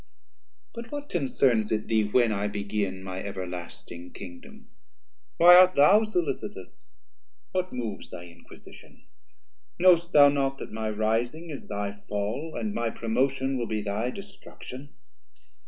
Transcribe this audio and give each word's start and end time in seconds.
But 0.73 0.91
what 0.91 1.09
concerns 1.09 1.71
it 1.71 1.87
thee 1.87 2.03
when 2.03 2.31
I 2.31 2.47
begin 2.47 3.03
My 3.03 3.23
everlasting 3.23 4.13
Kingdom, 4.13 4.67
why 5.37 5.53
art 5.55 5.75
thou 5.75 6.01
Sollicitous, 6.01 6.89
what 7.51 7.71
moves 7.71 8.09
thy 8.09 8.23
inquisition? 8.25 9.03
200 9.77 9.77
Know'st 9.91 10.11
thou 10.11 10.29
not 10.29 10.57
that 10.57 10.71
my 10.71 10.89
rising 10.89 11.51
is 11.51 11.67
thy 11.67 11.91
fall, 12.09 12.55
And 12.55 12.73
my 12.73 12.89
promotion 12.89 13.59
will 13.59 13.67
be 13.67 13.83
thy 13.83 14.09
destruction? 14.09 14.89